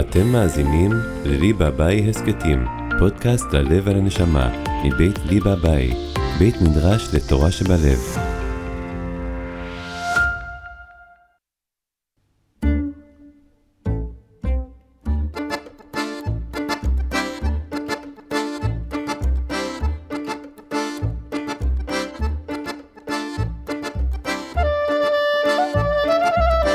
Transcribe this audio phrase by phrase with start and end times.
[0.00, 0.90] אתם מאזינים
[1.24, 2.64] לליבה ביי הסכתים,
[2.98, 5.90] פודקאסט ללב ולנשמה, מבית ליבה ביי,
[6.38, 7.98] בית מדרש לתורה שבלב.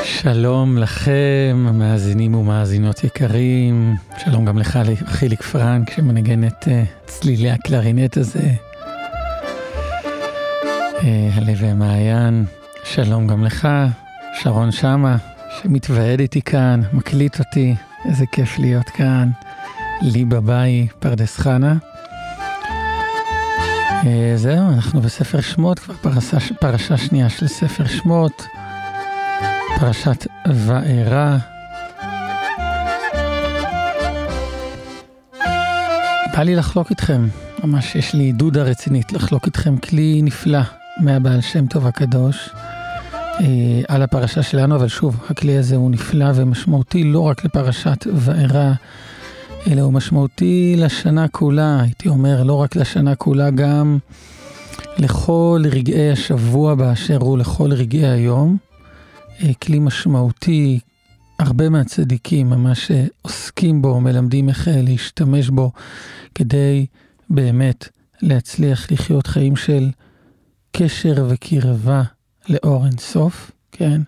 [0.04, 3.96] שלום לכם, מאזינים ומאזינות יקרים.
[4.18, 8.50] שלום גם לך, חיליק פרנק, שמנגן את uh, צלילי הקלרינט הזה.
[10.98, 12.44] Uh, הלב ומעיין.
[12.84, 13.68] שלום גם לך,
[14.34, 15.16] שרון שמה,
[15.62, 17.74] שמתוועד איתי כאן, מקליט אותי,
[18.08, 19.30] איזה כיף להיות כאן.
[20.02, 21.76] לי בביי, פרדס חנה.
[24.02, 24.06] Uh,
[24.36, 28.46] זהו, אנחנו בספר שמות, כבר פרשה, פרשה שנייה של ספר שמות.
[29.80, 31.51] פרשת וארא.
[36.32, 37.28] בא לי לחלוק איתכם,
[37.64, 40.58] ממש יש לי דודה רצינית לחלוק איתכם כלי נפלא
[41.00, 42.50] מהבעל שם טוב הקדוש
[43.40, 48.72] אה, על הפרשה שלנו, אבל שוב, הכלי הזה הוא נפלא ומשמעותי לא רק לפרשת וארא,
[49.70, 53.98] אלא הוא משמעותי לשנה כולה, הייתי אומר, לא רק לשנה כולה, גם
[54.98, 58.56] לכל רגעי השבוע באשר הוא, לכל רגעי היום.
[59.62, 60.80] כלי משמעותי,
[61.42, 62.90] הרבה מהצדיקים ממש
[63.22, 65.72] עוסקים בו, מלמדים איך להשתמש בו
[66.34, 66.86] כדי
[67.30, 67.88] באמת
[68.22, 69.90] להצליח לחיות חיים של
[70.72, 72.02] קשר וקרבה
[72.48, 74.00] לאור אינסוף, כן?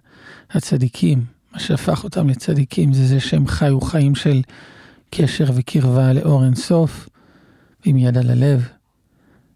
[0.50, 4.42] הצדיקים, מה שהפך אותם לצדיקים זה זה שהם חיו חיים של
[5.10, 7.08] קשר וקרבה לאור אינסוף,
[7.84, 8.68] עם יד על הלב.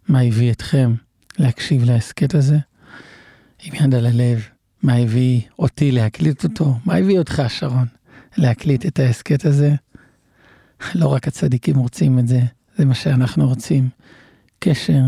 [0.09, 0.95] מה הביא אתכם
[1.39, 2.59] להקשיב להסכת הזה?
[3.65, 4.49] עם יד על הלב.
[4.89, 6.75] מה הביא אותי להקליט אותו?
[6.85, 7.87] מה הביא אותך, שרון,
[8.37, 9.75] להקליט את ההסכת הזה?
[10.95, 12.41] לא רק הצדיקים רוצים את זה,
[12.77, 13.89] זה מה שאנחנו רוצים.
[14.59, 15.01] קשר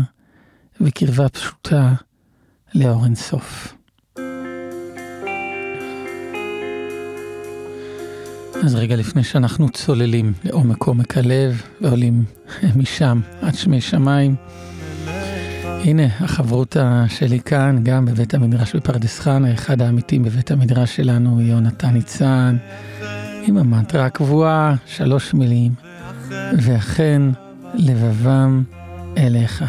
[0.81, 1.93] וקרבה פשוטה
[2.75, 3.75] לאור אינסוף.
[8.63, 12.23] אז רגע לפני שאנחנו צוללים לעומק עומק הלב ועולים
[12.75, 14.35] משם עד שמי שמיים,
[15.83, 21.89] הנה, החברותה שלי כאן, גם בבית המדרש בפרדס חנה, אחד העמיתים בבית המדרש שלנו, יונתן
[21.89, 22.57] ניצן,
[23.47, 25.71] עם המנטרה הקבועה, שלוש מילים,
[26.57, 27.21] ואכן
[27.73, 28.63] לבבם
[29.17, 29.63] אליך.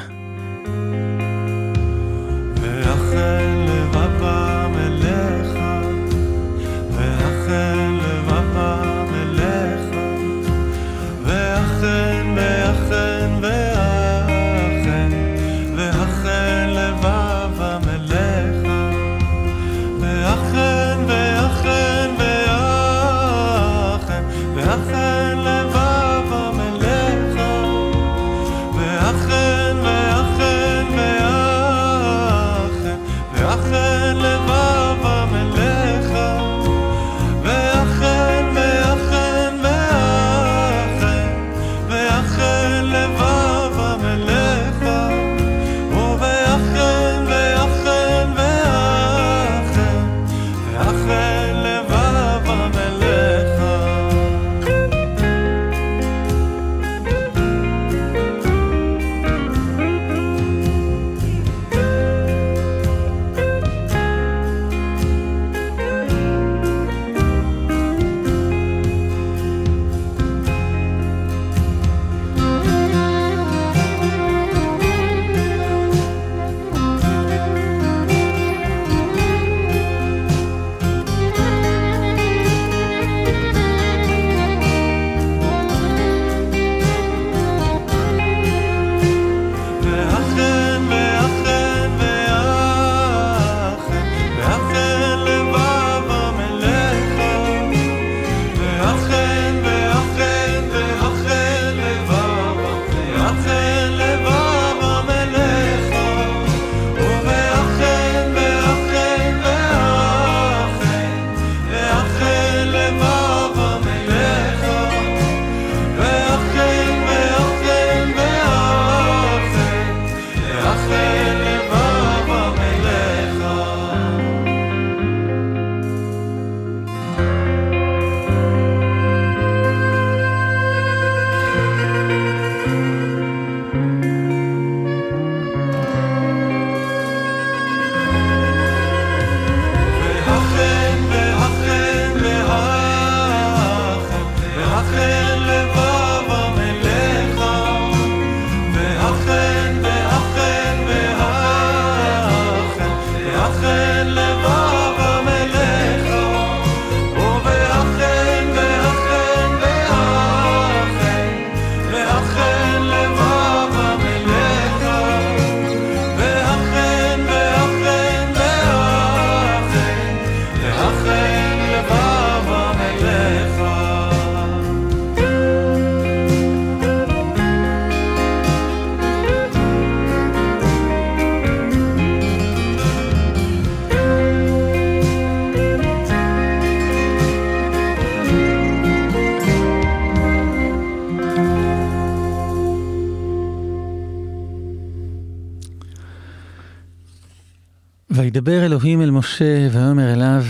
[198.45, 200.45] וידבר אלוהים אל משה ויאמר אליו,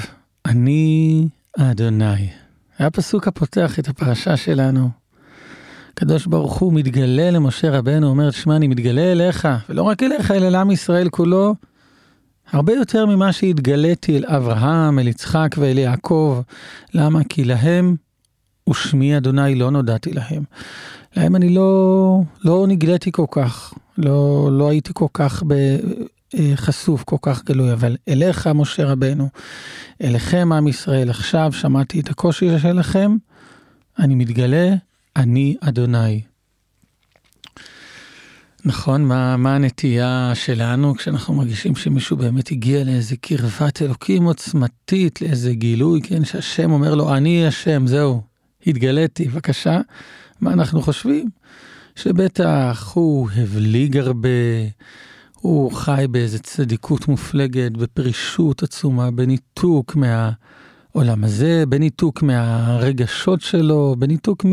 [0.46, 1.28] אני
[1.58, 2.28] אדוני.
[2.78, 4.90] היה פסוק הפותח את הפרשה שלנו.
[5.92, 10.48] הקדוש ברוך הוא מתגלה למשה רבנו, אומר, שמע, אני מתגלה אליך, ולא רק אליך, אלא
[10.48, 11.54] לעם ישראל כולו,
[12.52, 16.40] הרבה יותר ממה שהתגליתי אל אברהם, אל יצחק ואל יעקב.
[16.94, 17.24] למה?
[17.28, 17.96] כי להם
[18.70, 20.42] ושמי אדוני לא נודעתי להם.
[21.16, 25.54] להם אני לא, לא נגליתי כל כך, לא, לא הייתי כל כך ב,
[26.54, 29.28] חשוף, כל כך גלוי, אבל אליך, משה רבנו,
[30.02, 33.16] אליכם, עם ישראל, עכשיו שמעתי את הקושי שלכם,
[33.98, 34.74] אני מתגלה,
[35.16, 36.22] אני אדוני.
[38.64, 45.54] נכון, מה, מה הנטייה שלנו כשאנחנו מרגישים שמישהו באמת הגיע לאיזה קרבת אלוקים עוצמתית, לאיזה
[45.54, 48.22] גילוי, כן, שהשם אומר לו, אני השם, זהו,
[48.66, 49.80] התגליתי, בבקשה.
[50.40, 51.30] מה אנחנו חושבים?
[51.96, 54.28] שבטח הוא הבליג הרבה,
[55.42, 64.50] הוא חי באיזה צדיקות מופלגת, בפרישות עצומה, בניתוק מהעולם הזה, בניתוק מהרגשות שלו, בניתוק מ...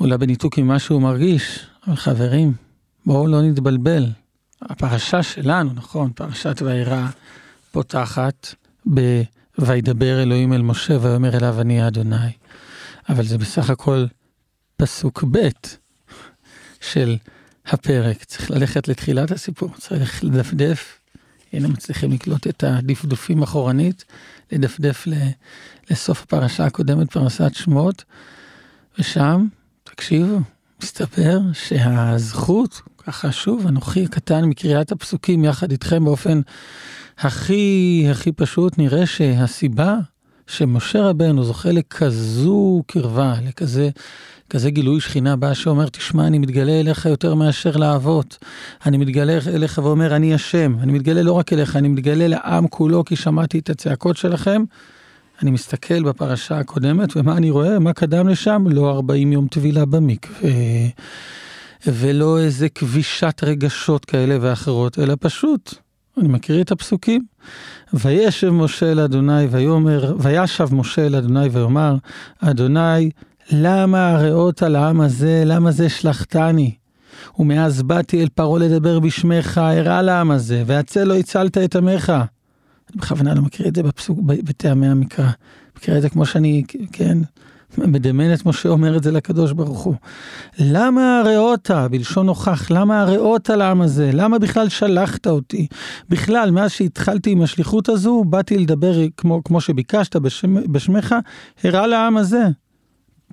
[0.00, 1.66] אולי בניתוק ממה שהוא מרגיש.
[1.86, 2.52] אבל חברים,
[3.06, 4.06] בואו לא נתבלבל.
[4.62, 7.06] הפרשה שלנו, נכון, פרשת וירא
[7.72, 8.54] פותחת
[8.94, 9.22] ב...
[9.58, 12.32] וידבר אלוהים אל משה ויאמר אליו אני אדוני.
[13.08, 14.06] אבל זה בסך הכל
[14.76, 15.48] פסוק ב'
[16.80, 17.16] של
[17.66, 18.24] הפרק.
[18.24, 20.98] צריך ללכת לתחילת הסיפור, צריך לדפדף.
[21.52, 24.04] הנה מצליחים לקלוט את הדפדופים אחורנית,
[24.52, 25.06] לדפדף
[25.90, 28.04] לסוף הפרשה הקודמת, פרשת שמות,
[28.98, 29.46] ושם,
[29.84, 30.38] תקשיבו,
[30.82, 36.40] מסתבר שהזכות, ככה שוב, אנוכי הקטן מקריאת הפסוקים יחד איתכם באופן
[37.18, 39.96] הכי הכי פשוט, נראה שהסיבה
[40.46, 43.90] שמשה רבנו זוכה לכזו קרבה, לכזה
[44.50, 48.38] כזה גילוי שכינה בא שאומר, תשמע, אני מתגלה אליך יותר מאשר לאבות.
[48.86, 50.76] אני מתגלה אליך ואומר, אני השם.
[50.80, 54.64] אני מתגלה לא רק אליך, אני מתגלה לעם כולו, כי שמעתי את הצעקות שלכם.
[55.42, 57.78] אני מסתכל בפרשה הקודמת, ומה אני רואה?
[57.78, 58.64] מה קדם לשם?
[58.70, 60.50] לא 40 יום טבילה במקווה,
[61.86, 65.74] ולא איזה כבישת רגשות כאלה ואחרות, אלא פשוט,
[66.18, 67.26] אני מקריא את הפסוקים.
[67.94, 71.96] וישב משה אל אדוני ויאמר, וישב משה אל אדוני ויאמר,
[72.40, 73.10] אדוני
[73.50, 76.74] למה הרעות על העם הזה, למה זה שלחתני?
[77.38, 82.10] ומאז באתי אל פרעה לדבר בשמך, הרע לעם הזה, והצל לא הצלת את עמך.
[82.10, 85.30] אני בכוונה לא מכיר את זה בפסוק, בטעמי המקרא.
[85.76, 87.18] מכיר את זה כמו שאני, כן,
[87.78, 89.94] מדמיין את משה אומר את זה לקדוש ברוך הוא.
[90.58, 94.10] למה הרעותה, בלשון נוכח, למה הרעותה לעם הזה?
[94.12, 95.66] למה בכלל שלחת אותי?
[96.08, 101.14] בכלל, מאז שהתחלתי עם השליחות הזו, באתי לדבר כמו, כמו שביקשת בשם, בשמך,
[101.64, 102.44] הרע לעם הזה.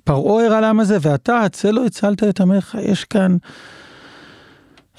[0.04, 2.78] פרעה הראה לעם הזה, ואתה הצל לא הצלת את עמך.
[2.82, 3.36] יש כאן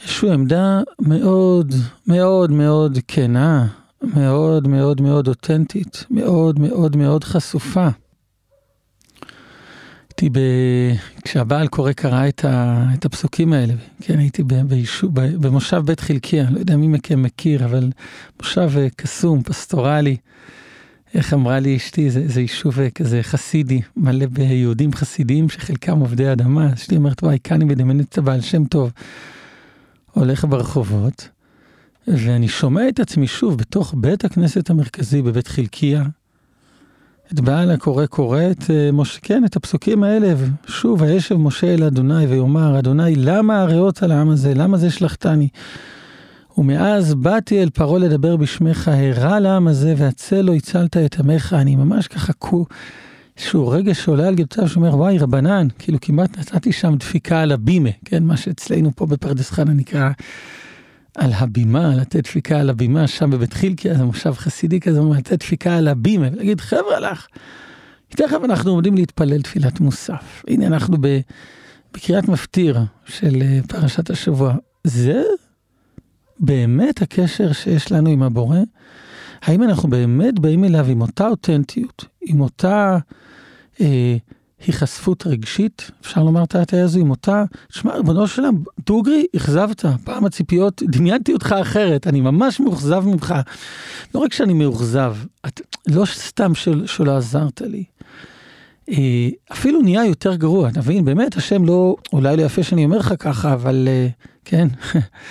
[0.01, 1.73] איזושהי עמדה מאוד
[2.07, 3.67] מאוד מאוד כנה,
[4.03, 7.87] מאוד מאוד מאוד אותנטית, מאוד מאוד מאוד חשופה.
[10.21, 10.41] הייתי ב...
[11.23, 12.85] כשהבעל קורא קרא את, ה...
[12.93, 17.91] את הפסוקים האלה, כן, הייתי ביישוב, במושב בית חלקיה, לא יודע מי מכם מכיר, אבל
[18.39, 20.17] מושב אה, קסום, פסטורלי.
[21.13, 26.31] איך אמרה לי אשתי, זה, זה יישוב אה, כזה חסידי, מלא ביהודים חסידיים שחלקם עובדי
[26.31, 26.73] אדמה.
[26.73, 28.91] אשתי אומרת, וואי, כאן אני מדמיינת את הבעל שם טוב.
[30.11, 31.29] הולך ברחובות,
[32.07, 36.03] ואני שומע את עצמי שוב בתוך בית הכנסת המרכזי בבית חלקיה.
[37.33, 40.33] את בעל הקורא קורא את אה, משה, כן, את הפסוקים האלה,
[40.67, 44.53] שוב, הישב משה אל אדוני ויאמר, אדוני, למה הריאות על העם הזה?
[44.53, 45.47] למה זה שלחתני?
[46.57, 51.55] ומאז באתי אל פרעה לדבר בשמך, הרע לעם הזה, והצל לא הצלת את עמך.
[51.59, 52.65] אני ממש ככה קו,
[53.37, 57.89] איזשהו רגע שעולה על גדותיו, שאומר, וואי, רבנן, כאילו כמעט נתתי שם דפיקה על הבימה,
[58.05, 60.09] כן, מה שאצלנו פה בפרדס חנה נקרא
[61.15, 65.77] על הבימה, לתת דפיקה על הבימה, שם בבית חילקי, זה מושב חסידי כזה, לתת דפיקה
[65.77, 67.27] על הבימה, ולהגיד, חבר'ה לך,
[68.09, 70.43] תכף אנחנו עומדים להתפלל תפילת מוסף.
[70.47, 70.97] הנה אנחנו
[71.93, 74.55] בקריאת מפטיר של אה, פרשת השבוע.
[74.83, 75.23] זה
[76.39, 78.59] באמת הקשר שיש לנו עם הבורא?
[79.41, 82.97] האם אנחנו באמת באים אליו עם אותה אותנטיות, עם אותה
[83.81, 84.17] אה,
[84.67, 89.85] היחשפות רגשית, אפשר לומר את ההטעיה הזו, עם אותה, שמע, ריבונו של עולם, דוגרי, אכזבת,
[90.03, 93.35] פעם הציפיות, דמיינתי אותך אחרת, אני ממש מאוכזב ממך.
[94.15, 95.15] לא רק שאני מאוכזב,
[95.47, 97.83] את, לא סתם של, שלא עזרת לי.
[98.89, 101.05] אה, אפילו נהיה יותר גרוע, אתה מבין?
[101.05, 104.07] באמת, השם לא, אולי לא יפה שאני אומר לך ככה, אבל אה,
[104.45, 104.67] כן,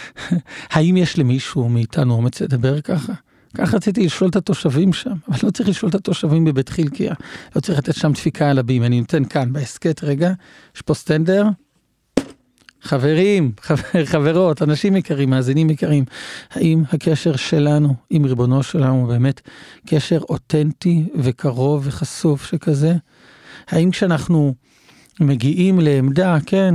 [0.72, 3.12] האם יש למישהו מאיתנו אומץ לדבר ככה?
[3.54, 7.14] כך רציתי לשאול את התושבים שם, אבל לא צריך לשאול את התושבים בבית חלקיה,
[7.56, 10.32] לא צריך לתת שם דפיקה על הבים, אני נותן כאן בהסכת רגע,
[10.76, 11.44] יש פה סטנדר.
[12.84, 16.04] חברים, חבר, חברות, אנשים יקרים, מאזינים יקרים,
[16.50, 19.40] האם הקשר שלנו עם ריבונו שלנו הוא באמת
[19.86, 22.94] קשר אותנטי וקרוב וחשוף שכזה?
[23.68, 24.54] האם כשאנחנו
[25.20, 26.74] מגיעים לעמדה, כן,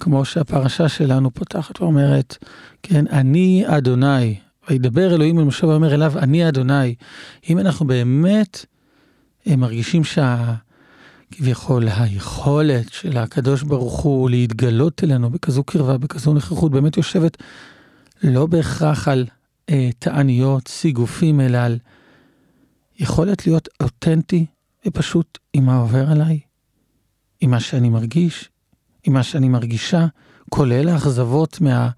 [0.00, 2.36] כמו שהפרשה שלנו פותחת ואומרת,
[2.82, 4.36] כן, אני אדוני,
[4.70, 6.94] וידבר אלוהים אל משה ואומר אליו, אני אדוני.
[7.50, 8.64] אם אנחנו באמת
[9.46, 10.54] אה, מרגישים שה...
[11.32, 17.36] כביכול היכולת של הקדוש ברוך הוא להתגלות אלינו בכזו קרבה, בכזו נוכחות, באמת יושבת
[18.22, 19.26] לא בהכרח על
[19.70, 21.78] אה, תעניות, סיגופים, אלא על
[22.98, 24.46] יכולת להיות אותנטי
[24.86, 26.40] ופשוט עם מה עובר עליי,
[27.40, 28.48] עם מה שאני מרגיש,
[29.04, 30.06] עם מה שאני מרגישה,
[30.48, 31.90] כולל האכזבות מה...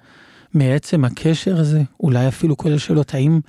[0.54, 3.40] מעצם הקשר הזה, אולי אפילו כולל שאלות, האם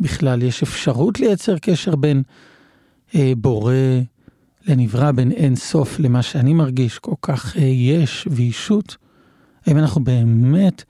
[0.00, 2.22] בכלל יש אפשרות לייצר קשר בין
[3.14, 3.74] אה, בורא
[4.66, 8.96] לנברא, בין אין סוף למה שאני מרגיש, כל כך אה, יש וישות?
[9.66, 10.84] האם אנחנו באמת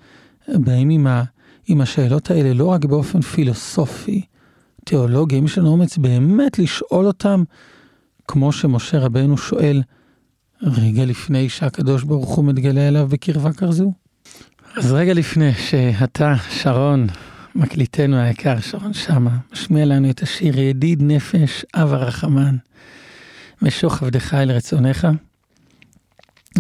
[0.49, 1.25] באים עם, ה,
[1.67, 4.23] עם השאלות האלה לא רק באופן פילוסופי,
[4.85, 7.43] תיאולוגי, האם יש לנו אומץ באמת לשאול אותם,
[8.29, 9.83] כמו שמשה רבנו שואל
[10.63, 13.93] רגע לפני שהקדוש ברוך הוא מתגלה אליו בקרבה כזו?
[14.77, 17.07] אז רגע לפני שאתה, שרון,
[17.55, 22.57] מקליטנו היקר, שרון שמה, משמיע לנו את השיר ידיד נפש, אב הרחמן,
[23.63, 25.09] משוך עבדך אל רצונך.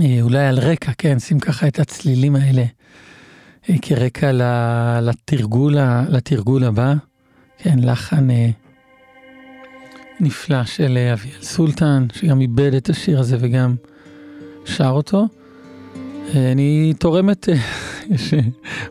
[0.02, 2.64] אה, אולי על רקע, כן, שים ככה את הצלילים האלה
[3.70, 4.30] אה, כרקע
[5.02, 5.76] לתרגול,
[6.08, 6.94] לתרגול הבא.
[7.58, 8.50] כן, לחן אה,
[10.20, 13.74] נפלא של אביאל סולטן, שגם איבד את השיר הזה וגם
[14.64, 15.26] שר אותו.
[16.34, 17.48] אני תורמת,
[18.10, 18.34] יש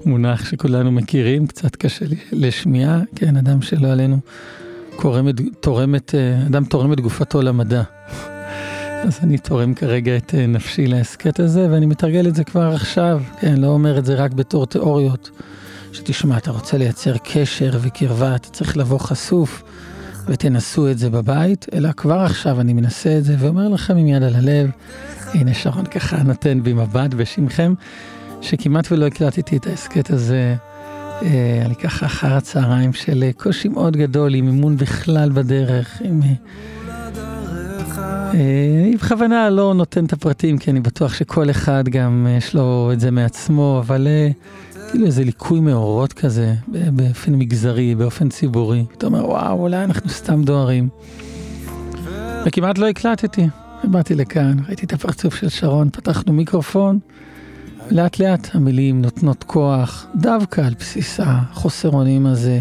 [0.05, 4.17] מונח שכולנו מכירים, קצת קשה לשמיעה, כן, אדם שלא עלינו,
[4.95, 6.15] קורמת, תורמת,
[6.47, 7.83] אדם תורם את גופתו למדע.
[9.07, 13.57] אז אני תורם כרגע את נפשי להסכת הזה, ואני מתרגל את זה כבר עכשיו, כן,
[13.57, 15.29] לא אומר את זה רק בתור תיאוריות.
[15.91, 19.63] שתשמע, אתה רוצה לייצר קשר וקרבה, אתה צריך לבוא חשוף,
[20.27, 24.23] ותנסו את זה בבית, אלא כבר עכשיו אני מנסה את זה, ואומר לכם עם יד
[24.23, 24.69] על הלב,
[25.33, 27.73] הנה שרון ככה נותן בי מבט בשמכם,
[28.41, 30.55] שכמעט ולא הקלטתי את ההסכת הזה.
[31.21, 36.21] אה, אני ככה אחר הצהריים של אה, קושי מאוד גדול, עם אימון בכלל בדרך, עם...
[36.23, 36.33] אה,
[38.33, 42.99] אני בכוונה לא נותן את הפרטים, כי אני בטוח שכל אחד גם יש לו את
[42.99, 44.07] זה מעצמו, אבל
[44.89, 48.85] כאילו איזה ליקוי מאורות כזה, באופן מגזרי, באופן ציבורי.
[48.97, 50.89] אתה אומר, וואו, אולי אנחנו סתם דוהרים.
[52.45, 53.47] וכמעט לא הקלטתי.
[53.87, 56.99] באתי לכאן, ראיתי את הפרצוף של שרון, פתחנו מיקרופון,
[57.91, 62.59] לאט לאט המילים נותנות כוח, דווקא על בסיס החוסר אונים הזה,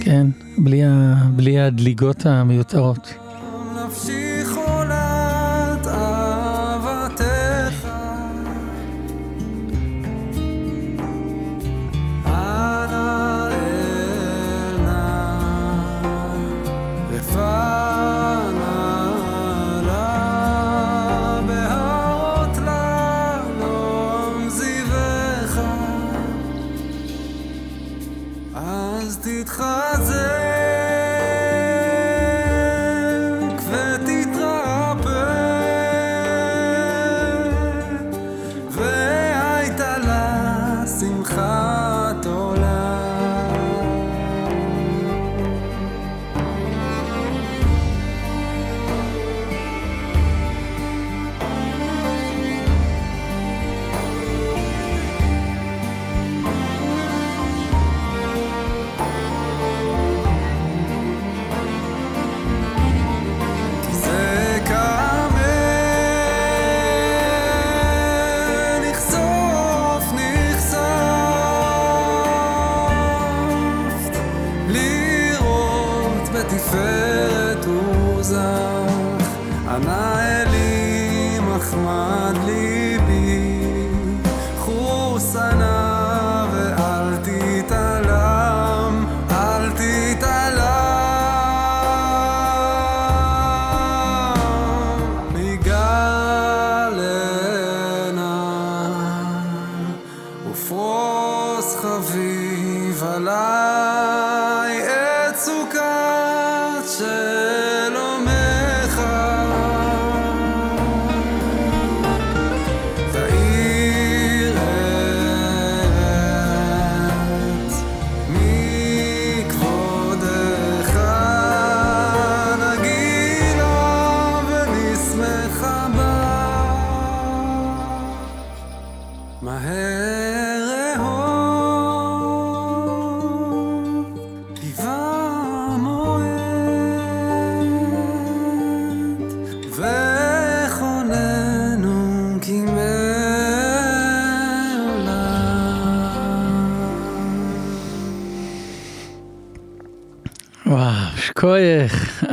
[0.00, 0.26] כן?
[0.58, 3.14] בלי, ה, בלי הדליגות המיותרות.
[3.76, 4.21] מחמד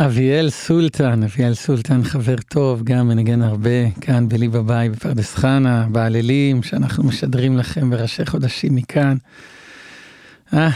[0.06, 6.64] אביאל סולטן, אביאל סולטן חבר טוב, גם מנגן הרבה, כאן בלי בבית בפרדס חנה, בעללים,
[6.64, 9.18] שאנחנו משדרים לכם בראשי חודשים מכאן.
[10.54, 10.70] אה,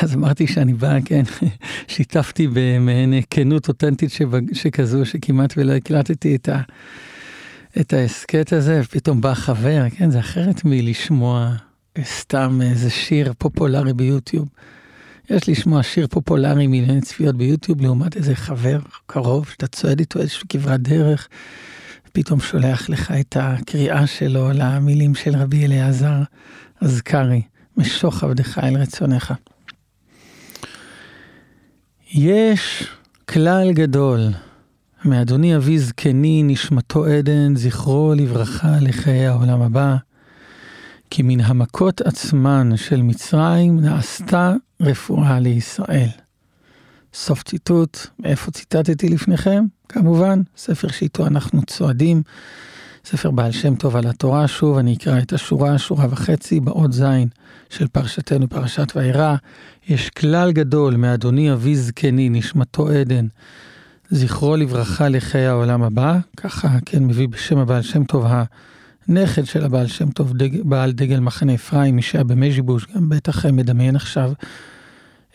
[0.00, 1.22] אז אמרתי שאני בא, כן,
[1.88, 4.10] שיתפתי במעין כנות אותנטית
[4.52, 6.60] שכזו, שכמעט ולא הקלטתי את, ה,
[7.80, 11.54] את ההסכת הזה, ופתאום בא חבר, כן, זה אחרת מלשמוע
[12.02, 14.48] סתם איזה שיר פופולרי ביוטיוב.
[15.30, 20.48] יש לשמוע שיר פופולרי מיליוני צפיות ביוטיוב לעומת איזה חבר קרוב שאתה צועד איתו איזושהי
[20.48, 21.28] כברת דרך,
[22.12, 26.22] פתאום שולח לך את הקריאה שלו למילים של רבי אליעזר
[26.80, 27.42] אזכרי,
[27.76, 29.34] משוך עבדך אל רצונך.
[32.14, 32.88] יש
[33.28, 34.20] כלל גדול,
[35.04, 39.96] מאדוני אבי זקני, נשמתו עדן, זכרו לברכה לחיי העולם הבא.
[41.10, 46.08] כי מן המכות עצמן של מצרים נעשתה רפואה לישראל.
[47.14, 49.64] סוף ציטוט, מאיפה ציטטתי לפניכם?
[49.88, 52.22] כמובן, ספר שאיתו אנחנו צועדים,
[53.04, 57.28] ספר בעל שם טוב על התורה, שוב אני אקרא את השורה, שורה וחצי, באות זין
[57.70, 59.36] של פרשתנו, פרשת וירא.
[59.88, 63.26] יש כלל גדול מאדוני אבי זקני, נשמתו עדן,
[64.10, 68.26] זכרו לברכה לחיי העולם הבא, ככה כן מביא בשם הבעל שם טוב
[69.08, 73.46] נכד של הבעל שם טוב, דג, בעל דגל מחנה אפרים, מי שהיה במז'יבוש, גם בטח
[73.46, 74.32] מדמיין עכשיו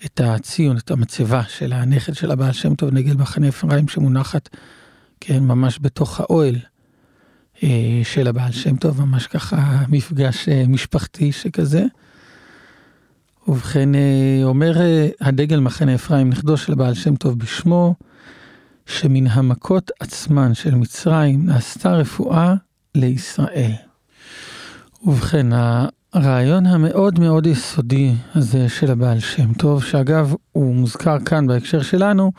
[0.05, 4.49] את הציון, את המצבה של הנכד של הבעל שם טוב, דגל מחנה אפרים, שמונחת,
[5.19, 6.55] כן, ממש בתוך האוהל
[7.63, 11.83] אה, של הבעל שם טוב, ממש ככה מפגש אה, משפחתי שכזה.
[13.47, 17.95] ובכן, אה, אומר אה, הדגל מחנה אפרים, נכדו של הבעל שם טוב בשמו,
[18.85, 22.53] שמן המכות עצמן של מצרים נעשתה רפואה
[22.95, 23.71] לישראל.
[25.03, 25.47] ובכן,
[26.13, 32.31] הרעיון המאוד מאוד יסודי הזה של הבעל שם טוב, שאגב, הוא מוזכר כאן בהקשר שלנו,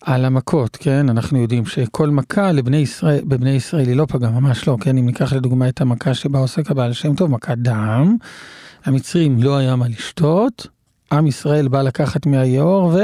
[0.00, 1.08] על המכות, כן?
[1.08, 4.98] אנחנו יודעים שכל מכה לבני ישראל, בבני ישראל היא לא פגעה, ממש לא, כן?
[4.98, 8.16] אם ניקח לדוגמה את המכה שבה עוסק הבעל שם טוב, מכת דם,
[8.84, 10.66] המצרים לא היה מה לשתות,
[11.12, 12.98] עם ישראל בא לקחת מהיאור ו...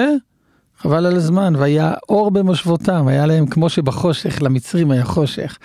[0.79, 5.59] חבל על הזמן, והיה אור במושבותם, היה להם כמו שבחושך, למצרים היה חושך.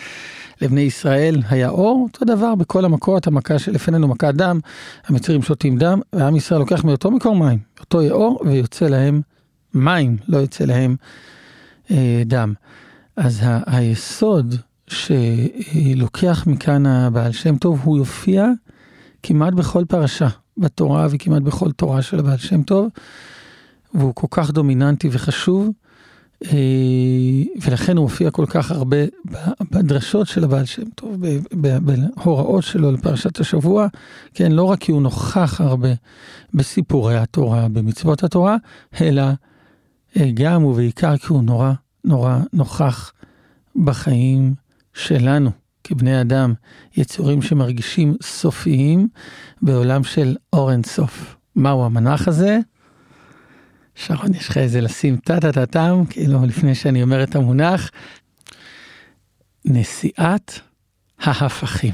[0.61, 4.59] לבני ישראל היה אור, אותו דבר בכל המכות, המכה שלפנינו מכת דם,
[5.07, 9.21] המצרים שותים דם, ועם ישראל לוקח מאותו מקור מים, אותו יאור, ויוצא להם
[9.73, 10.95] מים, לא יוצא להם
[11.91, 12.53] אה, דם.
[13.15, 14.55] אז ה- היסוד
[14.87, 18.47] שלוקח מכאן הבעל שם טוב, הוא יופיע
[19.23, 22.89] כמעט בכל פרשה בתורה וכמעט בכל תורה של הבעל שם טוב,
[23.93, 25.69] והוא כל כך דומיננטי וחשוב.
[26.45, 26.49] אה,
[27.61, 28.97] ולכן הוא מופיע כל כך הרבה
[29.71, 33.87] בדרשות של הבעל שם טוב, בהוראות שלו לפרשת השבוע,
[34.33, 35.89] כן, לא רק כי הוא נוכח הרבה
[36.53, 38.55] בסיפורי התורה, במצוות התורה,
[39.01, 39.23] אלא
[40.17, 41.73] אה, גם ובעיקר כי הוא נורא
[42.05, 43.13] נורא נוכח
[43.75, 44.53] בחיים
[44.93, 45.51] שלנו,
[45.83, 46.53] כבני אדם,
[46.97, 49.07] יצורים שמרגישים סופיים
[49.61, 51.35] בעולם של אור אינסוף.
[51.55, 52.59] מהו המנח הזה?
[53.97, 57.91] שרון, יש לך איזה לשים טה-טה-טה-טם, כאילו לפני שאני אומר את המונח,
[59.65, 60.51] נשיאת
[61.19, 61.93] ההפכים.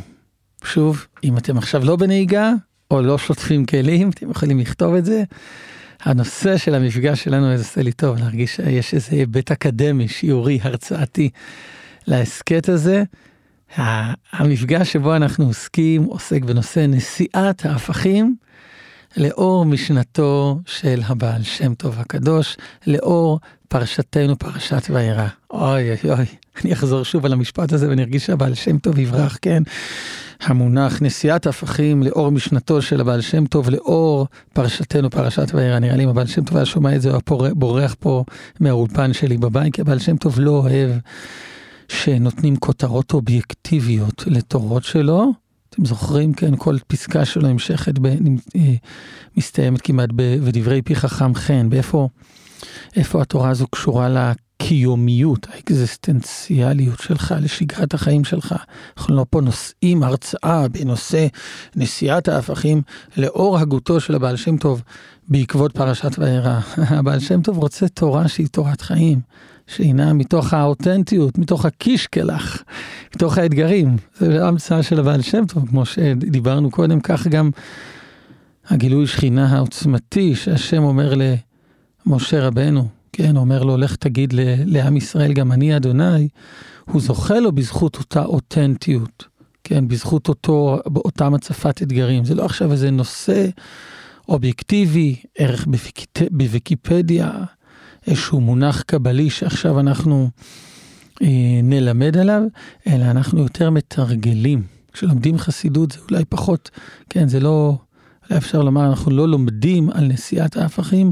[0.64, 2.52] שוב, אם אתם עכשיו לא בנהיגה,
[2.92, 5.24] או לא שוטפים כלים, אתם יכולים לכתוב את זה.
[6.02, 11.30] הנושא של המפגש שלנו, זה עושה לי טוב להרגיש שיש איזה היבט אקדמי, שיעורי, הרצאתי
[12.08, 13.04] להסכת הזה.
[14.32, 18.36] המפגש שבו אנחנו עוסקים עוסק בנושא נשיאת ההפכים.
[19.18, 25.28] לאור משנתו של הבעל שם טוב הקדוש, לאור פרשתנו, פרשת וירא.
[25.52, 26.26] אוי אוי אוי,
[26.64, 29.64] אני אחזור שוב על המשפט הזה ואני ארגיש שהבעל שם טוב יברח, כן?
[30.42, 35.80] המונח נשיאת הפכים לאור משנתו של הבעל שם טוב, לאור פרשתנו, פרשת וירא.
[35.80, 38.24] נראה לי אם הבעל שם טוב היה שומע את זה, הוא היה בורח פה
[38.60, 40.92] מהאולפן שלי בבית, כי הבעל שם טוב לא אוהב
[41.88, 45.43] שנותנים כותרות אובייקטיביות לתורות שלו.
[45.74, 48.74] אתם זוכרים, כן, כל פסקה שלו נמשכת, ב, אה,
[49.38, 52.08] מסתיימת כמעט ב, ודברי פי חכם חן, באיפה
[52.96, 58.56] איפה התורה הזו קשורה לקיומיות, האקזיסטנציאליות שלך, לשגרת החיים שלך.
[58.98, 61.28] אנחנו לא פה נושאים הרצאה בנושא
[61.76, 62.82] נשיאת ההפכים
[63.18, 64.84] לאור הגותו של הבעל שם טוב
[65.28, 66.60] בעקבות פרשת וירא.
[66.98, 69.20] הבעל שם טוב רוצה תורה שהיא תורת חיים.
[69.68, 72.64] שהינה מתוך האותנטיות, מתוך הקישקלח,
[73.16, 73.98] מתוך האתגרים.
[74.18, 77.52] זה המצאה של הבעל שם טוב, כמו שדיברנו קודם, כך גם
[78.68, 81.14] הגילוי שכינה העוצמתי שהשם אומר
[82.06, 84.34] למשה רבנו, כן, אומר לו, לך תגיד
[84.66, 86.28] לעם ישראל, גם אני אדוני,
[86.86, 89.26] הוא זוכה לו בזכות אותה אותנטיות,
[89.64, 92.26] כן, בזכות אותו, אותה מצפת אתגרים.
[92.26, 93.46] זה לא עכשיו איזה נושא
[94.28, 95.68] אובייקטיבי, ערך
[96.32, 97.32] בוויקיפדיה,
[98.08, 100.30] איזשהו מונח קבלי שעכשיו אנחנו
[101.22, 102.42] אה, נלמד עליו,
[102.88, 104.64] אלא אנחנו יותר מתרגלים.
[104.94, 106.70] כשלומדים חסידות זה אולי פחות,
[107.10, 107.78] כן, זה לא,
[108.30, 111.12] אולי אפשר לומר, אנחנו לא לומדים על נשיאת ההפכים,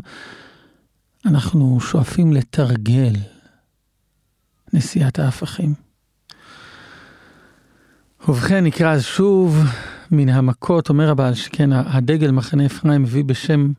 [1.26, 3.14] אנחנו שואפים לתרגל
[4.74, 5.74] נשיאת ההפכים.
[8.28, 9.58] ובכן, נקרא אז שוב
[10.12, 13.72] מן המכות, אומר הבעל שכן, הדגל מחנה אפרים מביא בשם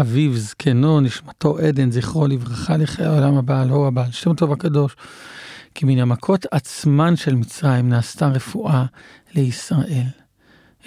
[0.00, 4.96] אביו זקנו, נשמתו עדן, זכרו לברכה לחיי העולם הבא, לא הבעל, שם טוב הקדוש.
[5.74, 8.84] כי מן המכות עצמן של מצרים נעשתה רפואה
[9.34, 10.06] לישראל.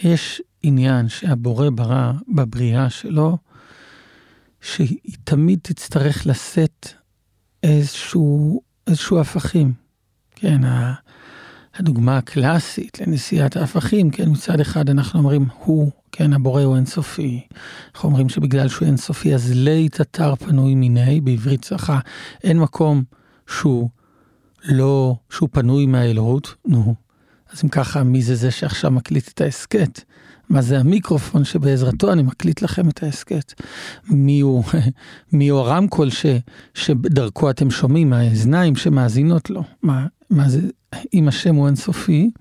[0.04, 3.38] יש עניין שהבורא ברא בבריאה שלו,
[4.62, 6.88] שהיא תמיד תצטרך לשאת
[7.64, 9.74] איזשהו, איזשהו הפכים.
[10.36, 10.62] כן,
[11.76, 17.42] הדוגמה הקלאסית לנשיאת ההפכים, כן, מצד אחד אנחנו אומרים, הוא, כן, הבורא הוא אינסופי.
[17.96, 22.00] אנחנו אומרים שבגלל שהוא אינסופי, אז לית אתר פנוי מיני, בעברית צחה,
[22.44, 23.04] אין מקום
[23.48, 23.90] שהוא
[24.66, 26.96] לא, שהוא פנוי מהאלוהות, נו.
[27.54, 30.02] אז אם ככה, מי זה זה שעכשיו מקליט את ההסכת?
[30.50, 33.62] מה זה המיקרופון שבעזרתו אני מקליט לכם את ההסכת?
[34.08, 34.64] מי הוא,
[35.34, 36.26] מי הוא הרמקול ש,
[36.74, 39.64] שדרכו אתם שומעים, האזניים שמאזינות לו?
[39.84, 40.62] מה, מה זה,
[41.13, 42.32] אם השם הוא אינסופי,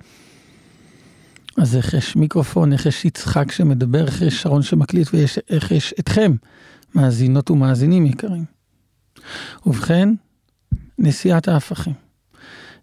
[1.59, 6.33] אז איך יש מיקרופון, איך יש יצחק שמדבר, איך יש שרון שמקליט ואיך יש אתכם,
[6.95, 8.45] מאזינות ומאזינים יקרים.
[9.67, 10.09] ובכן,
[10.99, 11.95] נשיאת ההפכים.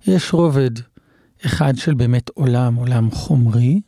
[0.08, 0.72] יש רובד
[1.45, 3.82] אחד של באמת עולם, עולם חומרי,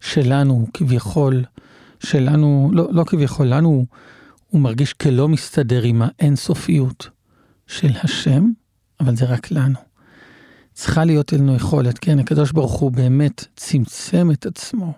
[0.00, 1.44] שלנו כביכול,
[2.00, 3.86] שלנו, לא, לא כביכול, לנו
[4.48, 7.08] הוא מרגיש כלא מסתדר עם האינסופיות
[7.66, 8.50] של השם,
[9.00, 9.89] אבל זה רק לנו.
[10.80, 14.92] צריכה להיות לנו יכולת, כן, הקדוש ברוך הוא באמת צמצם את עצמו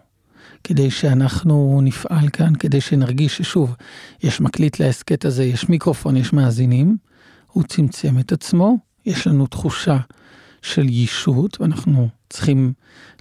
[0.65, 3.75] כדי שאנחנו נפעל כאן, כדי שנרגיש ששוב,
[4.23, 6.97] יש מקליט להסכת הזה, יש מיקרופון, יש מאזינים,
[7.53, 9.99] הוא צמצם את עצמו, יש לנו תחושה
[10.63, 12.73] של יישות, ואנחנו צריכים,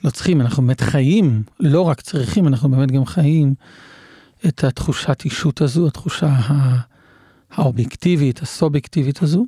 [0.04, 3.54] לא צריכים, אנחנו באמת חיים, לא רק צריכים, אנחנו באמת גם חיים
[4.48, 6.36] את התחושת אישות הזו, התחושה
[7.52, 9.46] האובייקטיבית, הסובייקטיבית הזו.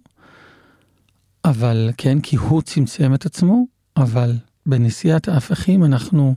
[1.45, 3.65] אבל כן, כי הוא צמצם את עצמו,
[3.97, 6.35] אבל בנשיאת ההפכים אנחנו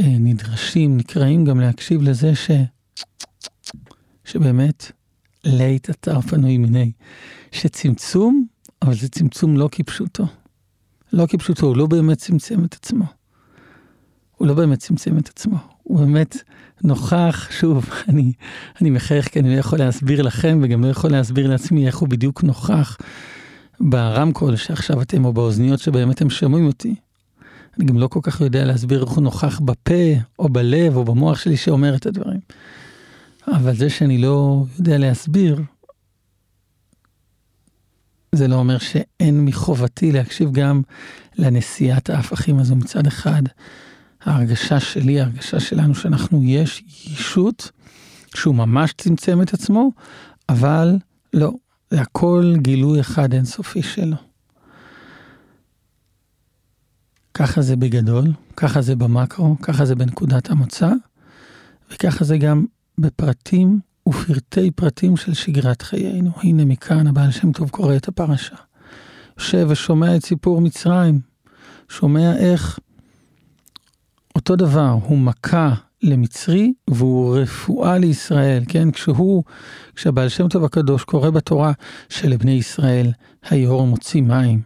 [0.00, 2.50] אה, נדרשים, נקראים גם להקשיב לזה ש...
[4.24, 4.92] שבאמת
[5.44, 6.92] לית אתר פנוי מיני,
[7.52, 8.46] שצמצום,
[8.82, 10.26] אבל זה צמצום לא כפשוטו.
[11.12, 13.04] לא כפשוטו, הוא לא באמת צמצם את עצמו.
[14.36, 16.36] הוא לא באמת צמצם את עצמו, הוא באמת
[16.84, 18.32] נוכח, שוב, אני,
[18.80, 22.08] אני מחייך כי אני לא יכול להסביר לכם וגם לא יכול להסביר לעצמי איך הוא
[22.08, 22.98] בדיוק נוכח
[23.82, 26.94] ברמקול שעכשיו אתם, או באוזניות שבהם אתם שומעים אותי.
[27.78, 31.38] אני גם לא כל כך יודע להסביר איך הוא נוכח בפה, או בלב, או במוח
[31.38, 32.40] שלי שאומר את הדברים.
[33.48, 35.60] אבל זה שאני לא יודע להסביר,
[38.34, 40.82] זה לא אומר שאין מחובתי להקשיב גם
[41.38, 43.42] לנשיאת ההפכים הזו מצד אחד.
[44.24, 47.70] ההרגשה שלי, ההרגשה שלנו שאנחנו יש ישות
[48.34, 49.90] שהוא ממש צמצם את עצמו,
[50.48, 50.98] אבל
[51.32, 51.52] לא,
[51.92, 54.16] זה הכל גילוי אחד אינסופי שלו.
[57.34, 58.24] ככה זה בגדול,
[58.56, 60.90] ככה זה במקרו, ככה זה בנקודת המוצא,
[61.90, 62.64] וככה זה גם
[62.98, 66.30] בפרטים ופרטי פרטים של שגרת חיינו.
[66.36, 68.56] הנה מכאן הבעל שם טוב קורא את הפרשה.
[69.38, 71.20] יושב ושומע את סיפור מצרים,
[71.88, 72.78] שומע איך
[74.34, 78.90] אותו דבר, הוא מכה למצרי והוא רפואה לישראל, כן?
[78.90, 79.44] כשהוא,
[79.94, 81.72] כשהבעל שם טוב הקדוש קורא בתורה
[82.08, 83.12] שלבני ישראל
[83.50, 84.60] היאור מוציא מים,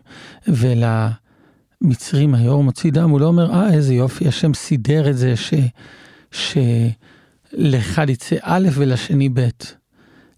[0.49, 5.55] ולמצרים היאור מוציא דם, הוא לא אומר, אה, איזה יופי, השם סידר את זה ש...
[6.31, 9.49] שלאחד יצא א' ולשני ב'.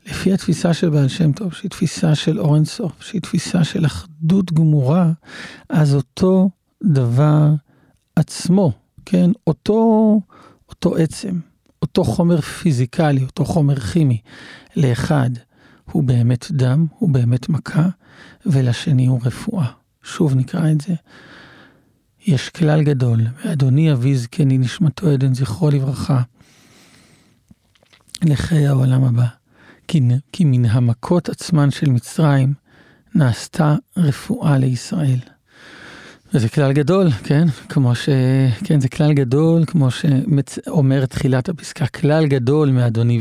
[0.07, 4.53] לפי התפיסה של בעל שם טוב, שהיא תפיסה של אורן סוף, שהיא תפיסה של אחדות
[4.53, 5.13] גמורה,
[5.69, 6.51] אז אותו
[6.85, 7.49] דבר
[8.17, 8.73] עצמו,
[9.05, 9.31] כן?
[9.47, 10.21] אותו...
[10.85, 11.41] אותו עצם,
[11.83, 14.21] אותו חומר פיזיקלי, אותו חומר כימי,
[14.77, 15.31] לאחד
[15.93, 17.89] הוא באמת דם, הוא באמת מכה,
[18.47, 19.67] ולשני הוא רפואה.
[20.03, 20.95] שוב נקרא את זה.
[22.27, 26.23] יש כלל גדול, ואדוני אבי זקני נשמתו עדן זכרו לברכה,
[28.23, 29.27] לחיי העולם הבא.
[29.89, 30.01] כי,
[30.33, 32.55] כי מן המכות עצמן של מצרים
[33.15, 35.19] נעשתה רפואה לישראל.
[36.35, 37.49] וזה כלל גדול, כן?
[37.69, 38.09] כמו ש...
[38.65, 43.21] כן, זה כלל גדול, כמו שאומר תחילת הפסקה, כלל גדול מאדוני,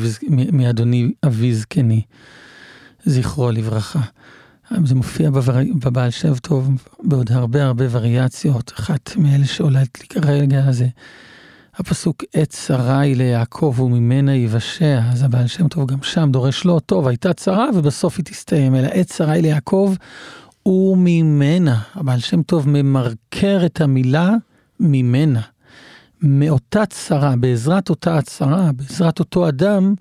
[0.52, 2.02] מאדוני אבי זקני,
[3.06, 4.00] זכרו לברכה.
[4.84, 5.58] זה מופיע בבר...
[5.86, 6.70] בבעל שם טוב
[7.04, 10.88] בעוד הרבה הרבה וריאציות, אחת מאלה שעולה לי כרגע זה
[11.76, 16.82] הפסוק עת צרה היא ליעקב וממנה יבשע, אז הבעל שם טוב גם שם דורש לא
[16.86, 19.94] טוב, הייתה צרה ובסוף היא תסתיים, אלא עת צרה היא ליעקב
[20.68, 21.82] וממנה.
[21.94, 24.32] הבעל שם טוב ממרקר את המילה
[24.80, 25.42] ממנה.
[26.22, 29.96] מאותה צרה, בעזרת אותה הצרה, בעזרת אותו אדם,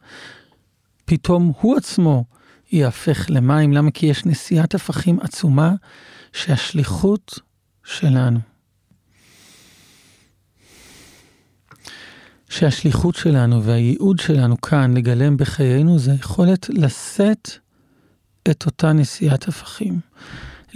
[1.05, 2.25] פתאום הוא עצמו
[2.73, 3.73] ייהפך למים.
[3.73, 3.91] למה?
[3.91, 5.75] כי יש נשיאת הפכים עצומה
[6.33, 7.39] שהשליחות
[7.85, 8.41] שלנו,
[12.49, 17.51] שהשליחות שלנו והייעוד שלנו כאן לגלם בחיינו זה היכולת לשאת
[18.51, 20.01] את אותה נשיאת הפכים.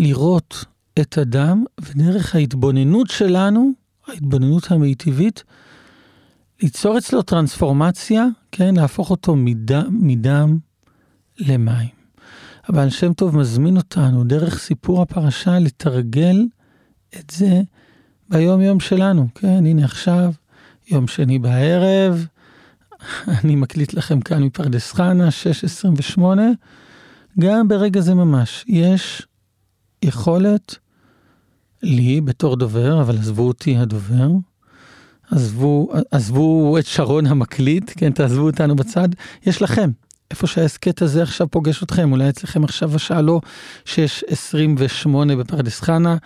[0.01, 0.65] לראות
[1.01, 3.71] את הדם, ודרך ההתבוננות שלנו,
[4.07, 5.45] ההתבוננות המיטיבית,
[6.63, 10.59] ליצור אצלו טרנספורמציה, כן, להפוך אותו מדם, מדם
[11.39, 11.89] למים.
[12.69, 16.47] אבל שם טוב מזמין אותנו דרך סיפור הפרשה לתרגל
[17.19, 17.61] את זה
[18.29, 20.33] ביום יום שלנו, כן, הנה עכשיו,
[20.89, 22.27] יום שני בערב,
[23.45, 25.29] אני מקליט לכם כאן מפרדס חנה,
[26.19, 26.21] 6.28,
[27.39, 29.27] גם ברגע זה ממש, יש
[30.03, 30.77] יכולת
[31.83, 34.29] לי בתור דובר, אבל עזבו אותי הדובר,
[35.31, 39.09] עזבו, עזבו את שרון המקליט, כן, תעזבו אותנו בצד,
[39.47, 39.91] יש לכם.
[40.31, 43.41] איפה שההסכת הזה עכשיו פוגש אתכם, אולי אצלכם עכשיו השעה לא
[43.85, 43.91] 6.28
[45.39, 46.17] בפרדס חנה,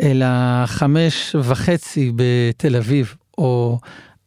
[0.00, 0.26] אלא
[0.66, 3.78] חמש וחצי בתל אביב, או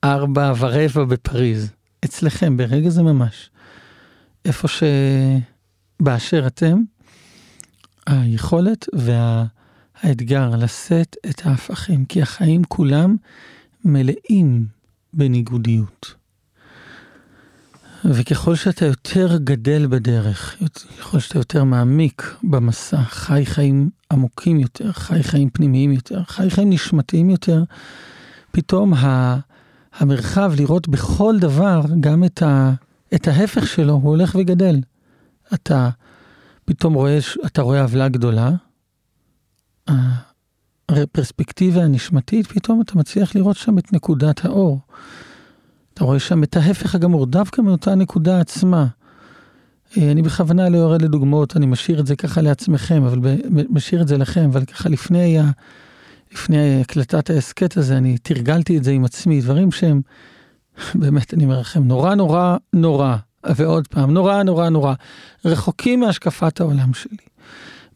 [0.03, 1.71] ארבע ורבע בפריז.
[2.05, 3.49] אצלכם, ברגע זה ממש.
[4.45, 4.67] איפה
[5.99, 6.81] שבאשר אתם,
[8.09, 13.15] היכולת והאתגר לשאת את ההפכים, כי החיים כולם
[13.85, 14.65] מלאים
[15.13, 16.15] בניגודיות.
[18.05, 20.55] וככל שאתה יותר גדל בדרך,
[20.99, 26.69] ככל שאתה יותר מעמיק במסע, חי חיים עמוקים יותר, חי חיים פנימיים יותר, חי חיים
[26.69, 27.63] נשמתיים יותר,
[28.51, 28.93] פתאום
[29.93, 32.73] המרחב לראות בכל דבר גם את, ה,
[33.15, 34.81] את ההפך שלו, הוא הולך וגדל.
[35.53, 35.89] אתה
[36.69, 38.51] פתאום רואה, אתה רואה עוולה גדולה,
[40.89, 44.79] הפרספקטיבה הנשמתית, פתאום אתה מצליח לראות שם את נקודת האור.
[45.93, 48.87] אתה רואה שם את ההפך הגמור, דווקא מאותה נקודה עצמה.
[49.97, 53.19] אה, אני בכוונה לא יורד לדוגמאות, אני משאיר את זה ככה לעצמכם, אבל
[53.69, 55.51] משאיר את זה לכם, אבל ככה לפני, ה,
[56.33, 60.01] לפני הקלטת ההסכת הזה, אני תרגלתי את זה עם עצמי, דברים שהם,
[61.01, 64.93] באמת, אני אומר לכם, נורא נורא נורא, ועוד פעם, נורא נורא נורא,
[65.45, 67.17] רחוקים מהשקפת העולם שלי.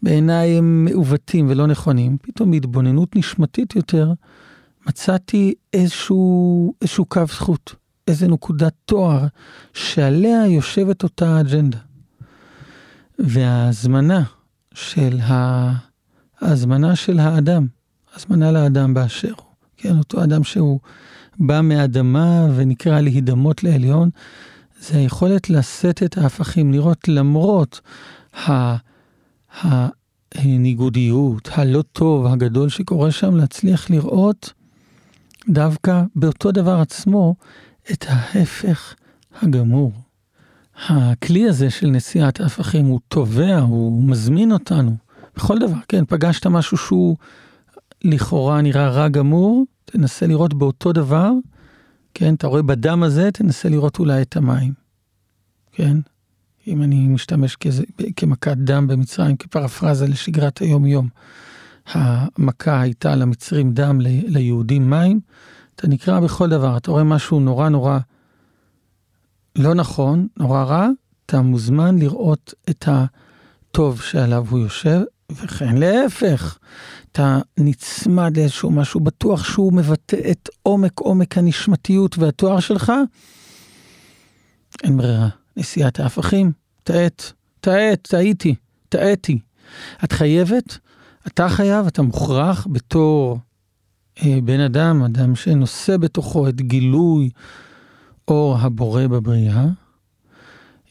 [0.03, 4.13] בעיניי הם מעוותים ולא נכונים, פתאום בהתבוננות נשמתית יותר,
[4.87, 7.75] מצאתי איזשהו, איזשהו קו זכות,
[8.07, 9.25] איזה נקודת תואר
[9.73, 11.77] שעליה יושבת אותה אג'נדה.
[13.19, 14.23] וההזמנה
[14.73, 15.71] של, ה...
[16.41, 17.67] ההזמנה של האדם,
[18.15, 19.45] הזמנה לאדם באשר הוא,
[19.77, 20.79] כן, אותו אדם שהוא
[21.39, 24.09] בא מאדמה ונקרא להידמות לעליון,
[24.87, 27.81] זה היכולת לשאת את ההפכים, לראות למרות
[28.47, 28.75] ה...
[30.35, 34.53] הניגודיות, הלא טוב הגדול שקורה שם, להצליח לראות
[35.49, 37.35] דווקא באותו דבר עצמו
[37.91, 38.95] את ההפך
[39.41, 39.91] הגמור.
[40.87, 44.95] הכלי הזה של נשיאת ההפכים הוא תובע, הוא מזמין אותנו
[45.35, 47.17] בכל דבר, כן, פגשת משהו שהוא
[48.03, 51.31] לכאורה נראה רע גמור, תנסה לראות באותו דבר,
[52.13, 54.73] כן, אתה רואה בדם הזה, תנסה לראות אולי את המים,
[55.71, 55.97] כן?
[56.67, 57.83] אם אני משתמש כזה,
[58.15, 61.09] כמכת דם במצרים, כפרפרזה לשגרת היום-יום.
[61.87, 65.19] המכה הייתה למצרים דם, ליהודים מים.
[65.75, 67.99] אתה נקרא בכל דבר, אתה רואה משהו נורא נורא
[69.55, 70.87] לא נכון, נורא רע,
[71.25, 76.57] אתה מוזמן לראות את הטוב שעליו הוא יושב, וכן להפך,
[77.11, 82.91] אתה נצמד לאיזשהו משהו, בטוח שהוא מבטא את עומק עומק הנשמתיות והתואר שלך,
[84.83, 85.29] אין ברירה.
[85.57, 86.51] נשיאת ההפכים,
[86.83, 88.55] טעית, טעית, טעיתי,
[88.89, 89.39] טעיתי.
[90.03, 90.77] את חייבת,
[91.27, 93.39] אתה חייב, אתה מוכרח בתור
[94.23, 97.29] אה, בן אדם, אדם שנושא בתוכו את גילוי
[98.27, 99.65] אור הבורא בבריאה,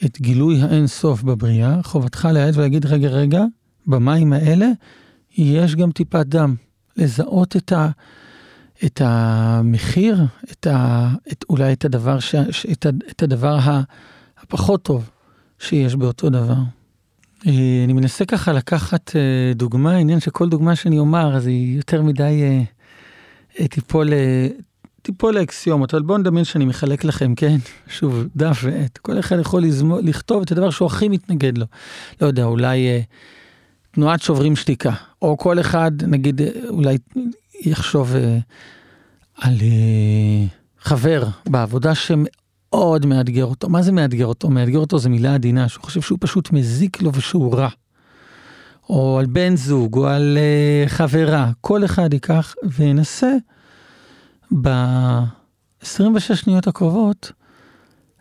[0.05, 3.45] את גילוי האין סוף בבריאה, חובתך להעט ולהגיד, רגע, רגע,
[3.87, 4.67] במים האלה
[5.39, 6.55] יש גם טיפת דם.
[6.97, 7.89] לזהות את, ה,
[8.85, 12.35] את המחיר, את ה, את, אולי את הדבר, ש,
[12.73, 13.59] את, את הדבר
[14.39, 15.11] הפחות טוב
[15.59, 16.55] שיש באותו דבר.
[17.47, 22.03] אה, אני מנסה ככה לקחת אה, דוגמה, העניין שכל דוגמה שאני אומר, אז היא יותר
[22.03, 22.43] מדי
[23.61, 24.09] אה, תיפול,
[25.03, 27.57] תיפול לאקסיומות, אבל בואו נדמיין שאני מחלק לכם, כן?
[27.99, 28.99] שוב, דף ועט.
[28.99, 31.67] כל אחד יכול לזמו, לכתוב את הדבר שהוא הכי מתנגד לו.
[32.21, 33.03] לא יודע, אולי
[33.93, 36.99] תנועת שוברים שתיקה, או כל אחד, נגיד, אולי
[37.61, 38.15] יחשוב
[39.41, 39.55] על
[40.81, 43.69] חבר בעבודה שמאוד מאתגר אותו.
[43.69, 44.51] מה זה מאתגר אותו?
[44.51, 47.69] מאתגר אותו זו מילה עדינה, שהוא חושב שהוא פשוט מזיק לו ושהוא רע.
[48.89, 53.33] או על בן זוג, או על uh, חברה, כל אחד ייקח וינסה
[54.63, 57.33] ב-26 שניות הקרובות,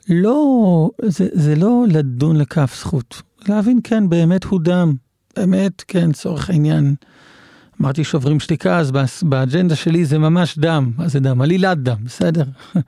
[0.09, 4.93] לא, זה, זה לא לדון לכף זכות, להבין כן, באמת הוא דם,
[5.35, 6.95] באמת, כן, צורך העניין.
[7.81, 8.91] אמרתי שוברים שתיקה, אז
[9.21, 11.41] באג'נדה שלי זה ממש דם, מה זה דם?
[11.41, 12.43] עלילת דם, בסדר?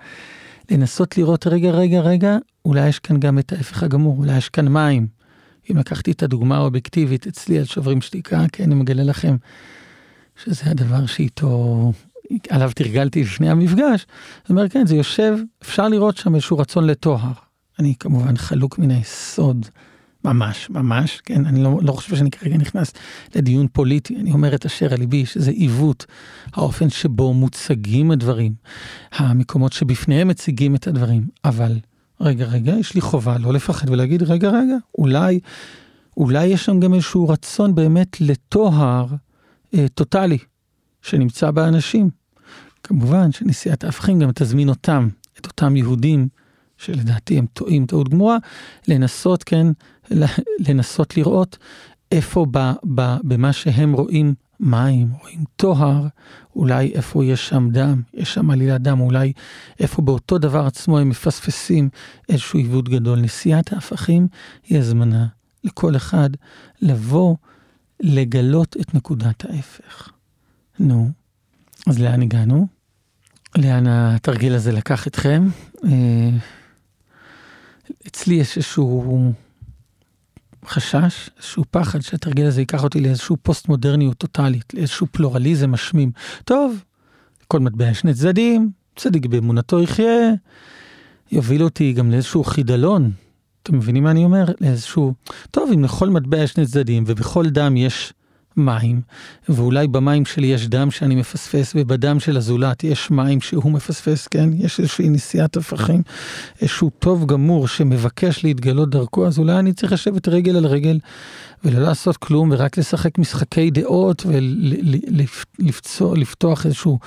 [0.72, 4.68] לנסות לראות, רגע, רגע, רגע, אולי יש כאן גם את ההפך הגמור, אולי יש כאן
[4.68, 5.08] מים.
[5.72, 9.36] אם לקחתי את הדוגמה האובייקטיבית אצלי על שוברים שתיקה, כן, אני מגלה לכם
[10.44, 11.92] שזה הדבר שאיתו,
[12.50, 14.06] עליו תרגלתי לפני המפגש.
[14.42, 17.32] זאת אומרת, כן, זה יושב, אפשר לראות שם איזשהו רצון לטוהר.
[17.80, 19.66] אני כמובן חלוק מן היסוד,
[20.26, 22.94] ממש, ממש, כן, אני לא, לא חושב שאני כרגע נכנס
[23.36, 26.06] לדיון פוליטי, אני אומר את אשר על ליבי, שזה עיוות,
[26.54, 28.54] האופן שבו מוצגים הדברים,
[29.12, 31.80] המקומות שבפניהם מציגים את הדברים, אבל
[32.22, 35.40] רגע, רגע, יש לי חובה לא לפחד ולהגיד, רגע, רגע, אולי,
[36.18, 39.06] אולי יש שם גם איזשהו רצון באמת לטוהר
[39.74, 40.38] אה, טוטאלי
[41.02, 42.10] שנמצא באנשים.
[42.84, 45.08] כמובן שנשיאת ההפכים גם תזמין אותם,
[45.40, 46.28] את אותם יהודים,
[46.78, 48.38] שלדעתי הם טועים טעות גמורה,
[48.88, 49.68] לנסות, כן,
[50.60, 51.58] לנסות לראות
[52.12, 52.58] איפה ב,
[52.96, 56.08] ב, במה שהם רואים מים, רואים טוהר,
[56.56, 59.34] אולי איפה יש שם דם, יש שם עלילת דם, אולי
[59.80, 61.90] איפה באותו דבר עצמו הם מפספסים
[62.30, 63.20] איזשהו עיוות גדול.
[63.20, 64.28] נשיאת ההפכים
[64.68, 65.28] היא הזמנה
[65.64, 66.30] לכל אחד
[66.82, 67.36] לבוא
[68.00, 70.10] לגלות את נקודת ההפך.
[70.80, 71.10] נו,
[71.88, 72.68] אז לאן הגענו?
[73.58, 75.48] לאן התרגיל הזה לקח אתכם?
[75.86, 76.30] אה,
[78.08, 79.34] אצלי יש איזשהו
[80.68, 86.12] חשש, איזשהו פחד שהתרגיל הזה ייקח אותי לאיזשהו פוסט מודרניות טוטאלית, לאיזשהו פלורליזם משמים.
[86.46, 86.84] טוב,
[87.48, 90.32] כל מטבע שני צדדים, צדיק באמונתו יחיה,
[91.32, 93.12] יוביל אותי גם לאיזשהו חידלון.
[93.64, 94.46] אתם מבינים מה אני אומר?
[94.62, 95.14] לאיזשהו...
[95.52, 98.14] טוב, אם לכל מטבע יש שני צדדים ובכל דם יש
[98.58, 99.02] מים,
[99.50, 104.50] ואולי במים שלי יש דם שאני מפספס, ובדם של הזולת יש מים שהוא מפספס, כן?
[104.54, 106.02] יש איזושהי נשיאת הפכים,
[106.62, 111.00] איזשהו טוב גמור שמבקש להתגלות דרכו, אז אולי אני צריך לשבת רגל על רגל
[111.64, 114.26] ולא לעשות כלום, ורק לשחק משחקי דעות
[116.10, 117.00] ולפתוח איזשהו...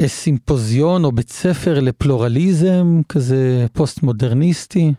[0.00, 4.92] אה, סימפוזיון או בית ספר לפלורליזם כזה פוסט מודרניסטי.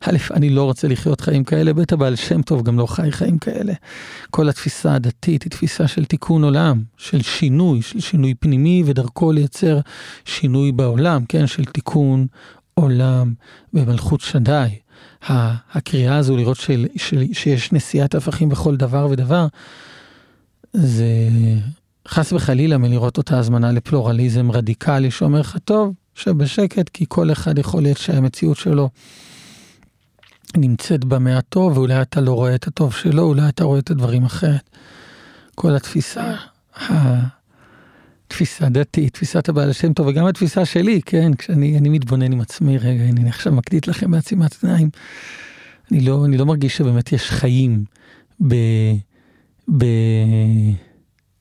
[0.00, 3.38] א', אני לא רוצה לחיות חיים כאלה, ב', הבעל שם טוב גם לא חי חיים
[3.38, 3.72] כאלה.
[4.30, 9.80] כל התפיסה הדתית היא תפיסה של תיקון עולם, של שינוי, של שינוי פנימי ודרכו לייצר
[10.24, 12.26] שינוי בעולם, כן, של תיקון
[12.74, 13.34] עולם
[13.72, 14.68] במלכות שדי.
[15.72, 19.46] הקריאה הזו לראות של, של, שיש נשיאת הפכים בכל דבר ודבר,
[20.72, 21.06] זה
[22.08, 27.82] חס וחלילה מלראות אותה הזמנה לפלורליזם רדיקלי שאומר לך, טוב, שבשקט, כי כל אחד יכול
[27.82, 28.88] להיות שהמציאות שלו
[30.56, 34.24] נמצאת במאה הטוב, ואולי אתה לא רואה את הטוב שלו, אולי אתה רואה את הדברים
[34.24, 34.70] אחרת.
[35.54, 36.34] כל התפיסה,
[38.26, 43.04] התפיסה הדתית, תפיסת הבעל השם טוב, וגם התפיסה שלי, כן, כשאני מתבונן עם עצמי, רגע,
[43.04, 44.90] אני עכשיו מקליט לכם בעצימת עיניים,
[45.92, 47.84] אני לא, אני לא מרגיש שבאמת יש חיים
[48.48, 48.54] ב...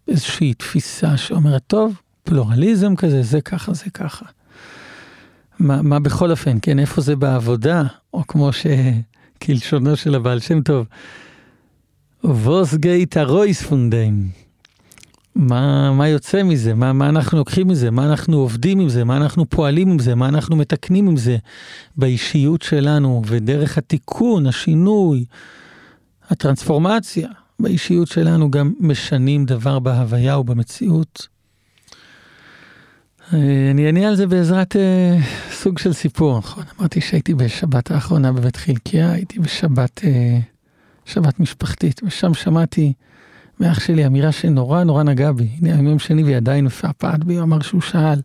[0.07, 4.25] באיזושהי תפיסה שאומרת, טוב, פלורליזם כזה, זה ככה, זה ככה.
[5.59, 7.83] מה, מה בכל אופן, כן, איפה זה בעבודה,
[8.17, 10.85] או כמו שכלשונו של הבעל שם טוב,
[12.23, 14.29] ווס גייט הרויס פונדיין.
[15.35, 16.73] מה, מה יוצא מזה?
[16.73, 17.91] מה, מה אנחנו לוקחים מזה?
[17.91, 19.03] מה אנחנו עובדים עם זה?
[19.03, 20.15] מה אנחנו פועלים עם זה?
[20.15, 21.37] מה אנחנו מתקנים עם זה
[21.97, 25.25] באישיות שלנו ודרך התיקון, השינוי,
[26.29, 31.27] הטרנספורמציה באישיות שלנו גם משנים דבר בהוויה ובמציאות
[33.33, 35.17] אני אענה על זה בעזרת אה,
[35.51, 36.63] סוג של סיפור, נכון?
[36.79, 40.39] אמרתי שהייתי בשבת האחרונה בבית חלקיה, הייתי בשבת, אה,
[41.05, 42.93] שבת משפחתית, ושם שמעתי
[43.59, 45.49] מאח שלי אמירה שנורא נורא נגעה בי.
[45.57, 48.21] הנה, היום יום שני והיא עדיין מפעפעת בי, הוא אמר שהוא שאל,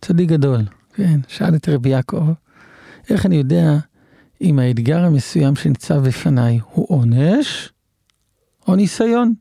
[0.00, 0.60] צדיק גדול,
[0.94, 2.26] כן, שאל את רבי יעקב,
[3.10, 3.78] איך אני יודע
[4.40, 7.72] אם האתגר המסוים שניצב בפניי הוא עונש
[8.68, 9.34] או ניסיון?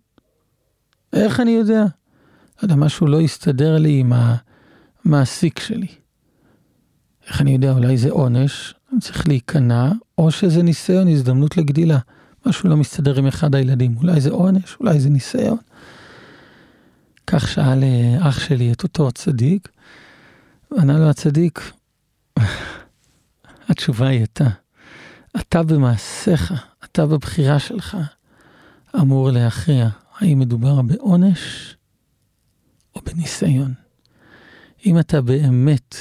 [1.13, 1.81] איך אני יודע?
[1.81, 4.35] לא יודע, משהו לא הסתדר לי עם ה...
[5.07, 5.87] המעסיק שלי.
[7.27, 11.97] איך אני יודע, אולי זה עונש, אני צריך להיכנע, או שזה ניסיון, הזדמנות לגדילה.
[12.45, 15.57] משהו לא מסתדר עם אחד הילדים, אולי זה עונש, אולי זה ניסיון.
[17.27, 19.69] כך שאל אה, אח שלי את אותו צדיק,
[20.77, 21.71] ענה לו הצדיק,
[23.69, 24.47] התשובה היא אתה.
[25.39, 26.53] אתה במעשיך,
[26.83, 27.97] אתה בבחירה שלך,
[28.95, 31.75] אמור להכריע האם מדובר בעונש
[32.95, 33.86] או בניסיון.
[34.85, 35.95] אם אתה באמת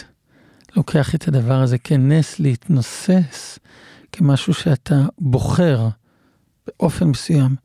[0.77, 3.59] לוקח את הדבר הזה כנס להתנוסס,
[4.13, 5.89] כמשהו שאתה בוחר
[6.67, 7.57] באופן מסוים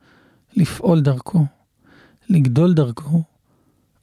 [0.55, 1.45] לפעול דרכו,
[2.29, 3.23] לגדול דרכו,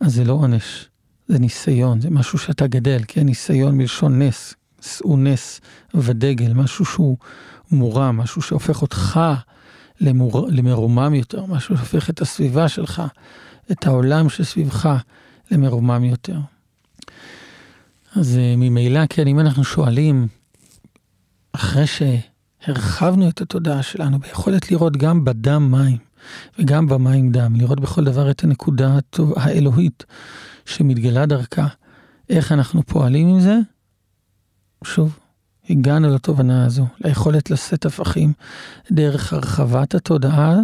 [0.00, 0.88] אז זה לא עונש,
[1.28, 3.26] זה ניסיון, זה משהו שאתה גדל, כן?
[3.26, 4.54] ניסיון מלשון נס,
[5.02, 5.60] הוא נס
[5.94, 7.16] ודגל, משהו שהוא
[7.70, 9.20] מורם, משהו שהופך אותך
[10.00, 10.48] למור...
[10.50, 13.02] למרומם יותר, משהו שהופך את הסביבה שלך,
[13.70, 14.88] את העולם שסביבך,
[15.50, 16.38] למרומם יותר.
[18.18, 20.28] אז אה, ממילא, כן, אם אנחנו שואלים,
[21.52, 25.96] אחרי שהרחבנו את התודעה שלנו ביכולת לראות גם בדם מים
[26.58, 28.98] וגם במים דם, לראות בכל דבר את הנקודה
[29.36, 30.04] האלוהית
[30.66, 31.66] שמתגלה דרכה,
[32.30, 33.56] איך אנחנו פועלים עם זה?
[34.84, 35.18] שוב,
[35.70, 38.32] הגענו לתובנה הזו, ליכולת לשאת הפכים
[38.90, 40.56] דרך הרחבת התודעה.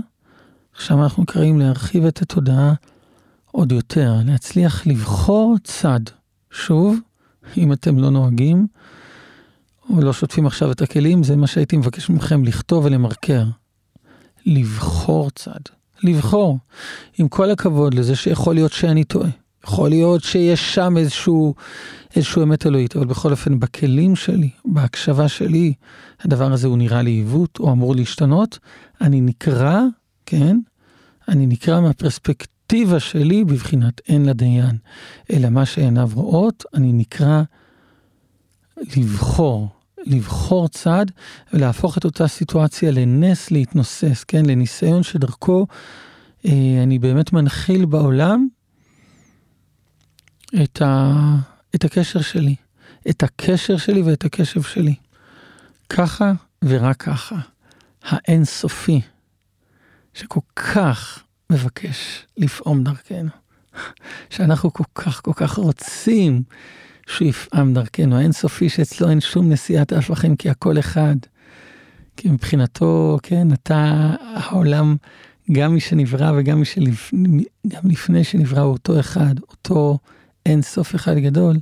[0.75, 2.75] עכשיו אנחנו קוראים להרחיב את התודעה
[3.53, 6.01] עוד יותר, להצליח לבחור צד.
[6.51, 6.99] שוב,
[7.57, 8.67] אם אתם לא נוהגים,
[9.91, 13.45] או לא שוטפים עכשיו את הכלים, זה מה שהייתי מבקש מכם לכתוב ולמרקר.
[14.47, 15.61] לבחור צד.
[16.03, 16.59] לבחור.
[17.19, 19.31] עם כל הכבוד לזה שיכול להיות שאני טועה.
[19.65, 21.55] יכול להיות שיש שם איזשהו,
[22.17, 25.75] איזשהו אמת אלוהית, אבל בכל אופן בכלים שלי, בהקשבה שלי,
[26.21, 28.59] הדבר הזה הוא נראה לי עיוות, או אמור להשתנות.
[29.01, 29.81] אני נקרא,
[30.27, 30.59] כן,
[31.29, 31.81] אני נקרא
[32.75, 34.79] מהפרספקטיבה שלי בבחינת אין לדיין,
[35.33, 37.43] אלא מה שעיניו רואות, אני נקרא
[38.97, 39.69] לבחור,
[40.07, 41.07] לבחור צד
[41.53, 45.67] ולהפוך את אותה סיטואציה לנס להתנוסס, כן, לניסיון שדרכו
[46.47, 48.49] אה, אני באמת מנחיל בעולם
[50.63, 51.13] את, ה,
[51.75, 52.57] את הקשר שלי,
[53.11, 54.95] את הקשר שלי ואת הקשב שלי.
[55.89, 56.33] ככה
[56.65, 57.37] ורק ככה,
[58.03, 59.01] האינסופי,
[60.15, 61.24] שכל כך
[61.55, 63.31] מבקש לפעום דרכנו,
[64.31, 66.43] שאנחנו כל כך כל כך רוצים
[67.07, 71.17] שהוא יפעם דרכנו, האינסופי שאצלו אין שום נשיאת הפכים כי הכל אחד.
[72.17, 74.97] כי מבחינתו, כן, אתה, העולם,
[75.53, 79.99] גם מי שנברא וגם מי שלפני, גם לפני שנברא הוא אותו אחד, אותו
[80.47, 81.57] אין סוף אחד גדול,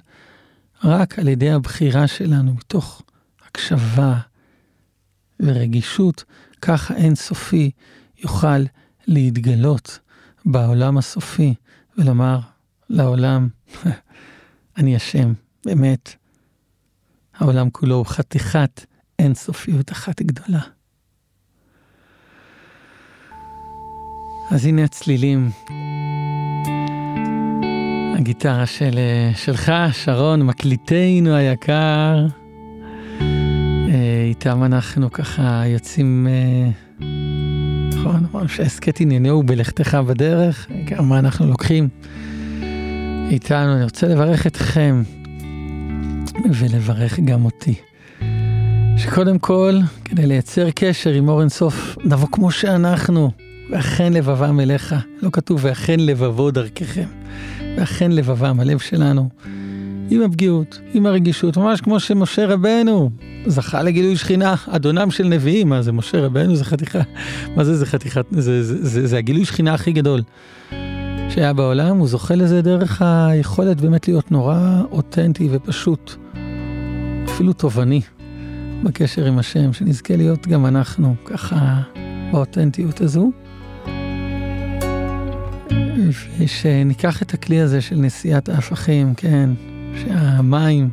[0.85, 3.03] רק על ידי הבחירה שלנו, מתוך
[3.47, 4.19] הקשבה
[5.41, 6.25] ורגישות,
[6.63, 7.71] ככה אין סופי
[8.19, 8.63] יוכל
[9.07, 9.99] להתגלות
[10.45, 11.55] בעולם הסופי
[11.99, 12.39] ולומר
[12.91, 13.49] לעולם,
[14.79, 15.33] אני אשם,
[15.65, 16.15] באמת.
[17.35, 18.85] העולם כולו הוא חתיכת
[19.19, 20.61] אין סופיות אחת גדולה.
[24.51, 25.51] אז הנה הצלילים
[28.19, 32.27] הגיטרה של, אה, שלך, שרון, מקליטנו היקר.
[33.21, 36.27] אה, איתם אנחנו ככה יוצאים,
[38.03, 41.89] נכון, אמרנו שההסכת עניינהו בלכתך בדרך, גם מה אנחנו לוקחים
[43.31, 43.75] איתנו.
[43.75, 45.03] אני רוצה לברך אתכם
[46.51, 47.75] ולברך גם אותי.
[48.97, 53.31] שקודם כל, כדי לייצר קשר עם אור אינסוף, נבוא כמו שאנחנו,
[53.71, 54.95] ואכן לבבם אליך.
[55.23, 57.07] לא כתוב ואכן לבבו דרככם.
[57.77, 59.29] ואכן לבבם, הלב שלנו,
[60.13, 63.11] עם הפגיעות, עם הרגישות, ממש כמו שמשה רבנו
[63.47, 66.57] זכה לגילוי שכינה, אדונם של נביאים, מה זה משה רבנו?
[66.57, 66.99] זה חתיכה,
[67.57, 70.23] מה זה זה חתיכת, זה, זה, זה, זה, הגילוי שכינה הכי גדול
[71.29, 76.13] שהיה בעולם, הוא זוכה לזה דרך היכולת באמת להיות נורא אותנטי ופשוט,
[77.25, 78.01] אפילו תובעני,
[78.83, 81.81] בקשר עם השם, שנזכה להיות גם אנחנו ככה
[82.33, 83.31] באותנטיות הזו.
[86.39, 89.51] ושניקח את הכלי הזה של נשיאת הפכים, כן,
[90.01, 90.91] שהמים,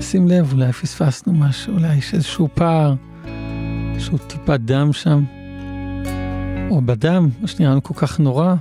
[0.00, 2.94] שים לב, אולי פספסנו משהו, אולי יש איזשהו פער,
[3.94, 5.24] איזשהו טיפת דם שם,
[6.70, 8.54] או בדם, מה שנראה לנו כל כך נורא.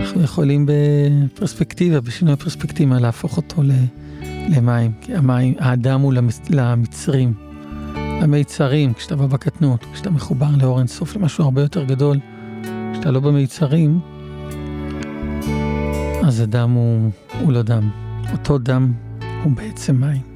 [0.00, 3.62] אנחנו יכולים בפרספקטיבה, בשינוי הפרספקטיבה, להפוך אותו
[4.48, 6.12] למים, כי המים, האדם הוא
[6.50, 7.34] למצרים,
[8.22, 12.18] למיצרים, כשאתה בא בקטנות, כשאתה מחובר לאור אינסוף, למשהו הרבה יותר גדול.
[12.92, 14.00] כשאתה לא במיצרים,
[16.28, 17.10] אז הדם הוא,
[17.40, 17.90] הוא לא דם.
[18.32, 18.92] אותו דם
[19.44, 20.27] הוא בעצם מים.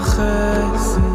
[0.00, 1.13] חן